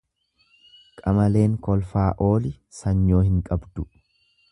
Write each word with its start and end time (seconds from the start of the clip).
Qamaleen 1.01 1.53
kolfaa 1.67 2.07
ooli 2.29 2.53
sanyoo 2.79 3.21
hin 3.27 3.37
qabdu. 3.51 3.87